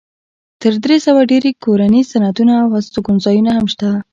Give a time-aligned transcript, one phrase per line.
[0.61, 3.89] تر درې سوه ډېر کورني صنعتونه او هستوګنځایونه هم شته.